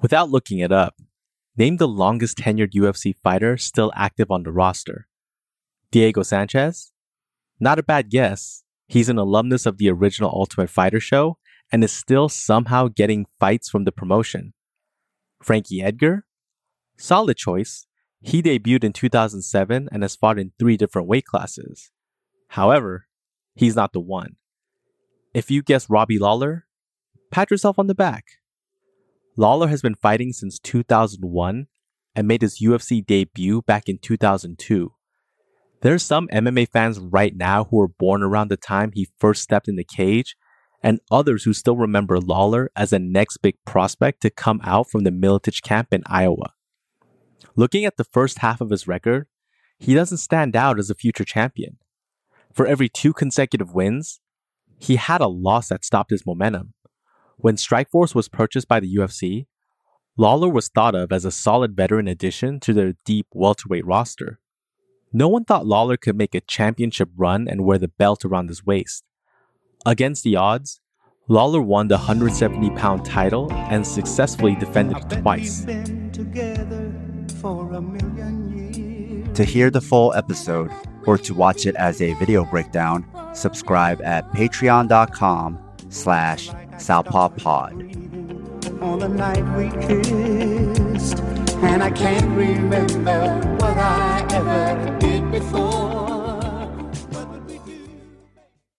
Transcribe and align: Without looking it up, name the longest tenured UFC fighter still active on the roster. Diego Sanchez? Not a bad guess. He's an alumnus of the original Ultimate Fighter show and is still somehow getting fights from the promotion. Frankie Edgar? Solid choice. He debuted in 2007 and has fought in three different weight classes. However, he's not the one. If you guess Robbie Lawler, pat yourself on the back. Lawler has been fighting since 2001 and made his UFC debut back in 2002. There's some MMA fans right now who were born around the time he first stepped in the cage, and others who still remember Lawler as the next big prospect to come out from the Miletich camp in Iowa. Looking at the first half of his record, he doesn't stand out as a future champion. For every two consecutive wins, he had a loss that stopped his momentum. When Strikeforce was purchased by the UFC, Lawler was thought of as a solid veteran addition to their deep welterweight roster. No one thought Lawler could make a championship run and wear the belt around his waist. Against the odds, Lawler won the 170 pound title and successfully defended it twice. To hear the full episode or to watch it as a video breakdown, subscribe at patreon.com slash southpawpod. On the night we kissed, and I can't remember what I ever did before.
Without 0.00 0.30
looking 0.30 0.60
it 0.60 0.72
up, 0.72 0.94
name 1.56 1.76
the 1.76 1.88
longest 1.88 2.38
tenured 2.38 2.72
UFC 2.72 3.14
fighter 3.22 3.58
still 3.58 3.92
active 3.94 4.30
on 4.30 4.42
the 4.44 4.52
roster. 4.52 5.08
Diego 5.90 6.22
Sanchez? 6.22 6.92
Not 7.58 7.78
a 7.78 7.82
bad 7.82 8.10
guess. 8.10 8.64
He's 8.86 9.08
an 9.08 9.18
alumnus 9.18 9.66
of 9.66 9.76
the 9.76 9.90
original 9.90 10.30
Ultimate 10.30 10.70
Fighter 10.70 11.00
show 11.00 11.36
and 11.70 11.84
is 11.84 11.92
still 11.92 12.28
somehow 12.28 12.88
getting 12.88 13.26
fights 13.38 13.68
from 13.68 13.84
the 13.84 13.92
promotion. 13.92 14.54
Frankie 15.42 15.82
Edgar? 15.82 16.24
Solid 16.96 17.36
choice. 17.36 17.86
He 18.22 18.42
debuted 18.42 18.84
in 18.84 18.92
2007 18.92 19.88
and 19.92 20.02
has 20.02 20.16
fought 20.16 20.38
in 20.38 20.52
three 20.58 20.76
different 20.76 21.08
weight 21.08 21.26
classes. 21.26 21.90
However, 22.48 23.06
he's 23.54 23.76
not 23.76 23.92
the 23.92 24.00
one. 24.00 24.36
If 25.34 25.50
you 25.50 25.62
guess 25.62 25.90
Robbie 25.90 26.18
Lawler, 26.18 26.66
pat 27.30 27.50
yourself 27.50 27.78
on 27.78 27.86
the 27.86 27.94
back. 27.94 28.24
Lawler 29.40 29.68
has 29.68 29.80
been 29.80 29.94
fighting 29.94 30.34
since 30.34 30.58
2001 30.58 31.66
and 32.14 32.28
made 32.28 32.42
his 32.42 32.60
UFC 32.60 33.02
debut 33.02 33.62
back 33.62 33.88
in 33.88 33.96
2002. 33.96 34.92
There's 35.80 36.02
some 36.02 36.28
MMA 36.28 36.68
fans 36.70 36.98
right 36.98 37.34
now 37.34 37.64
who 37.64 37.78
were 37.78 37.88
born 37.88 38.22
around 38.22 38.50
the 38.50 38.58
time 38.58 38.90
he 38.92 39.08
first 39.18 39.42
stepped 39.42 39.66
in 39.66 39.76
the 39.76 39.84
cage, 39.84 40.36
and 40.82 41.00
others 41.10 41.44
who 41.44 41.54
still 41.54 41.78
remember 41.78 42.20
Lawler 42.20 42.70
as 42.76 42.90
the 42.90 42.98
next 42.98 43.38
big 43.38 43.54
prospect 43.64 44.20
to 44.20 44.28
come 44.28 44.60
out 44.62 44.90
from 44.90 45.04
the 45.04 45.10
Miletich 45.10 45.62
camp 45.62 45.88
in 45.90 46.02
Iowa. 46.04 46.52
Looking 47.56 47.86
at 47.86 47.96
the 47.96 48.04
first 48.04 48.40
half 48.40 48.60
of 48.60 48.68
his 48.68 48.86
record, 48.86 49.26
he 49.78 49.94
doesn't 49.94 50.18
stand 50.18 50.54
out 50.54 50.78
as 50.78 50.90
a 50.90 50.94
future 50.94 51.24
champion. 51.24 51.78
For 52.52 52.66
every 52.66 52.90
two 52.90 53.14
consecutive 53.14 53.72
wins, 53.72 54.20
he 54.78 54.96
had 54.96 55.22
a 55.22 55.28
loss 55.28 55.68
that 55.68 55.82
stopped 55.82 56.10
his 56.10 56.26
momentum. 56.26 56.74
When 57.42 57.56
Strikeforce 57.56 58.14
was 58.14 58.28
purchased 58.28 58.68
by 58.68 58.80
the 58.80 58.94
UFC, 58.94 59.46
Lawler 60.18 60.50
was 60.50 60.68
thought 60.68 60.94
of 60.94 61.10
as 61.10 61.24
a 61.24 61.30
solid 61.30 61.74
veteran 61.74 62.06
addition 62.06 62.60
to 62.60 62.74
their 62.74 62.92
deep 63.06 63.28
welterweight 63.32 63.86
roster. 63.86 64.38
No 65.10 65.26
one 65.28 65.44
thought 65.44 65.66
Lawler 65.66 65.96
could 65.96 66.16
make 66.16 66.34
a 66.34 66.42
championship 66.42 67.08
run 67.16 67.48
and 67.48 67.64
wear 67.64 67.78
the 67.78 67.88
belt 67.88 68.26
around 68.26 68.48
his 68.48 68.66
waist. 68.66 69.04
Against 69.86 70.22
the 70.22 70.36
odds, 70.36 70.82
Lawler 71.28 71.62
won 71.62 71.88
the 71.88 71.96
170 71.96 72.76
pound 72.76 73.06
title 73.06 73.50
and 73.52 73.86
successfully 73.86 74.54
defended 74.56 74.98
it 74.98 75.08
twice. 75.22 75.64
To 75.64 75.72
hear 79.44 79.70
the 79.70 79.80
full 79.80 80.12
episode 80.12 80.70
or 81.06 81.16
to 81.16 81.32
watch 81.32 81.64
it 81.64 81.74
as 81.76 82.02
a 82.02 82.12
video 82.14 82.44
breakdown, 82.44 83.06
subscribe 83.32 84.02
at 84.02 84.30
patreon.com 84.32 85.69
slash 85.90 86.48
southpawpod. 86.78 87.72
On 88.80 88.98
the 88.98 89.08
night 89.08 89.44
we 89.56 89.68
kissed, 89.86 91.18
and 91.62 91.82
I 91.82 91.90
can't 91.90 92.30
remember 92.34 93.20
what 93.60 93.76
I 93.76 94.26
ever 94.30 94.98
did 94.98 95.30
before. 95.30 95.99